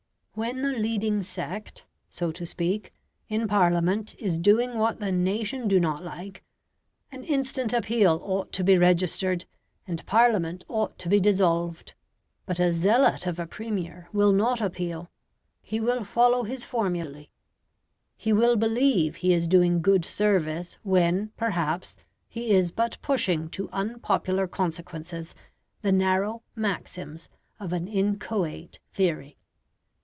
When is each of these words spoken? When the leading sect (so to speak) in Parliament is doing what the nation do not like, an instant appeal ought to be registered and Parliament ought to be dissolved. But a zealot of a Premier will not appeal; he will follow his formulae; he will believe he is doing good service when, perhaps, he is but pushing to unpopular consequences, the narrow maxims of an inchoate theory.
When 0.33 0.61
the 0.63 0.71
leading 0.71 1.21
sect 1.23 1.83
(so 2.09 2.31
to 2.31 2.45
speak) 2.47 2.91
in 3.27 3.47
Parliament 3.49 4.15
is 4.17 4.39
doing 4.39 4.75
what 4.79 4.99
the 5.01 5.11
nation 5.11 5.67
do 5.67 5.77
not 5.79 6.03
like, 6.05 6.41
an 7.11 7.23
instant 7.25 7.73
appeal 7.73 8.17
ought 8.23 8.51
to 8.53 8.63
be 8.63 8.77
registered 8.77 9.43
and 9.85 10.03
Parliament 10.07 10.63
ought 10.69 10.97
to 10.99 11.09
be 11.09 11.19
dissolved. 11.19 11.93
But 12.47 12.59
a 12.61 12.71
zealot 12.73 13.27
of 13.27 13.39
a 13.39 13.45
Premier 13.45 14.07
will 14.13 14.31
not 14.31 14.61
appeal; 14.61 15.11
he 15.61 15.79
will 15.81 16.03
follow 16.05 16.43
his 16.43 16.63
formulae; 16.65 17.29
he 18.15 18.31
will 18.33 18.55
believe 18.55 19.17
he 19.17 19.33
is 19.33 19.47
doing 19.49 19.81
good 19.81 20.05
service 20.05 20.77
when, 20.81 21.31
perhaps, 21.35 21.97
he 22.29 22.51
is 22.51 22.71
but 22.71 22.97
pushing 23.03 23.47
to 23.49 23.69
unpopular 23.71 24.47
consequences, 24.47 25.35
the 25.81 25.91
narrow 25.91 26.41
maxims 26.55 27.27
of 27.59 27.71
an 27.73 27.85
inchoate 27.87 28.79
theory. 28.93 29.37